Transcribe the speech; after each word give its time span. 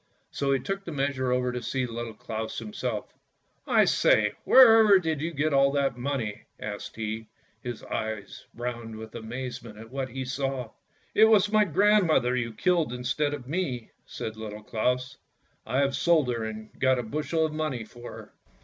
"So 0.31 0.51
he 0.51 0.59
took 0.59 0.83
the 0.83 0.91
measure 0.91 1.31
over 1.31 1.51
to 1.51 1.85
Little 1.87 2.15
Claus 2.15 2.57
himself." 2.57 3.13
I 3.77 3.85
say, 3.85 4.33
wherever 4.45 4.97
did 4.97 5.21
you 5.21 5.31
get 5.31 5.53
all 5.53 5.71
that 5.73 5.95
money?" 5.95 6.45
asked 6.59 6.95
he, 6.95 7.27
his 7.61 7.83
eyes, 7.83 8.43
round 8.55 8.95
with 8.95 9.13
amazement 9.13 9.77
at 9.77 9.91
what 9.91 10.09
he 10.09 10.25
saw. 10.25 10.41
GREAT 10.41 10.53
CLAUS 10.55 10.55
AND 10.55 11.15
LITTLE 11.25 11.29
CLAUS 11.29 11.49
153" 11.51 12.01
It 12.01 12.01
was 12.01 12.01
my 12.01 12.01
grandmother 12.01 12.35
you 12.35 12.53
killed 12.55 12.93
instead 12.93 13.33
of 13.35 13.47
me!" 13.47 13.91
said 14.17 14.35
Little 14.37 14.63
Claus." 14.63 15.17
I 15.67 15.77
have 15.81 15.95
sold 15.95 16.29
her 16.29 16.45
and 16.45 16.71
got 16.79 16.97
a 16.97 17.03
bushel 17.03 17.45
of 17.45 17.53
money 17.53 17.85
for 17.85 18.11
her! 18.11 18.33